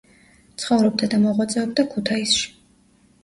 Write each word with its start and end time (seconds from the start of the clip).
ცხოვრობდა 0.61 1.09
და 1.11 1.19
მოღვაწეობდა 1.25 1.85
ქუთაისში. 1.91 2.49